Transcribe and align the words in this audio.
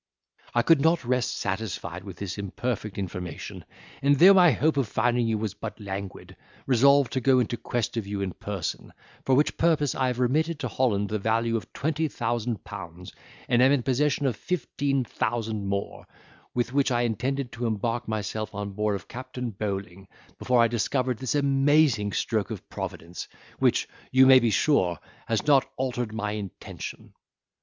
I 0.55 0.63
could 0.63 0.81
not 0.81 1.05
rest 1.05 1.37
satisfied 1.37 2.03
with 2.03 2.17
this 2.17 2.39
imperfect 2.39 2.97
information, 2.97 3.63
and, 4.01 4.15
though 4.17 4.33
my 4.33 4.49
hope 4.51 4.77
of 4.77 4.87
finding 4.87 5.27
you 5.27 5.37
was 5.37 5.53
but 5.53 5.79
languid, 5.79 6.35
resolved 6.65 7.13
to 7.13 7.21
go 7.21 7.37
in 7.37 7.45
quest 7.45 7.95
of 7.97 8.07
you 8.07 8.19
in 8.21 8.33
person; 8.33 8.93
for 9.25 9.35
which 9.35 9.57
purpose, 9.59 9.93
I 9.93 10.07
have 10.07 10.17
remitted 10.17 10.57
to 10.61 10.67
Holland 10.67 11.09
the 11.09 11.19
value 11.19 11.55
of 11.55 11.71
twenty 11.71 12.07
thousand 12.07 12.63
pounds, 12.63 13.13
and 13.47 13.61
am 13.61 13.71
in 13.71 13.83
possession 13.83 14.25
of 14.25 14.35
fifteen 14.35 15.03
thousand 15.05 15.67
more, 15.67 16.07
with 16.55 16.73
which 16.73 16.89
I 16.89 17.01
intended 17.03 17.51
to 17.51 17.67
embark 17.67 18.07
myself 18.07 18.55
on 18.55 18.71
board 18.71 18.95
of 18.95 19.07
Captain 19.07 19.51
Bowling, 19.51 20.07
before 20.39 20.63
I 20.63 20.67
discovered 20.67 21.19
this 21.19 21.35
amazing 21.35 22.13
stroke 22.13 22.49
of 22.49 22.67
Providence, 22.69 23.27
which, 23.59 23.87
you 24.11 24.25
may 24.25 24.39
be 24.39 24.49
sure, 24.49 24.97
has 25.27 25.45
not 25.45 25.69
altered 25.77 26.11
my 26.11 26.31
intention." 26.31 27.13